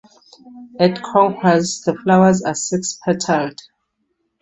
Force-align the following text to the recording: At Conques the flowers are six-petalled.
At 0.79 0.95
Conques 1.03 1.83
the 1.85 1.93
flowers 1.93 2.41
are 2.41 2.55
six-petalled. 2.55 3.59